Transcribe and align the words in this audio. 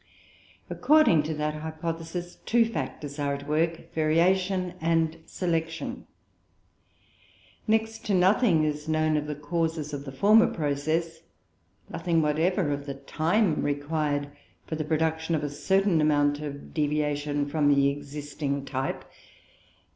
According 0.67 1.21
to 1.29 1.35
that 1.35 1.53
hypothesis, 1.53 2.37
two 2.47 2.65
factors 2.65 3.19
are 3.19 3.35
at 3.35 3.47
work, 3.47 3.93
variation 3.93 4.73
and 4.81 5.17
selection. 5.27 6.07
Next 7.67 8.03
to 8.05 8.15
nothing 8.15 8.63
is 8.63 8.89
known 8.89 9.15
of 9.15 9.27
the 9.27 9.35
causes 9.35 9.93
of 9.93 10.05
the 10.05 10.11
former 10.11 10.47
process; 10.47 11.21
nothing 11.87 12.19
whatever 12.19 12.71
of 12.71 12.87
the 12.87 12.95
time 12.95 13.61
required 13.61 14.29
for 14.65 14.73
the 14.75 14.83
production 14.83 15.35
of 15.35 15.43
a 15.43 15.49
certain 15.51 16.01
amount 16.01 16.39
of 16.41 16.73
deviation 16.73 17.45
from 17.45 17.71
the 17.71 17.89
existing 17.89 18.65
type. 18.65 19.03